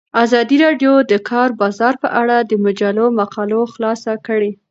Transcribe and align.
ازادي 0.23 0.57
راډیو 0.65 0.93
د 1.01 1.03
د 1.11 1.13
کار 1.29 1.49
بازار 1.61 1.93
په 2.03 2.09
اړه 2.21 2.37
د 2.49 2.51
مجلو 2.65 3.05
مقالو 3.19 3.59
خلاصه 3.73 4.11
کړې. 4.27 4.51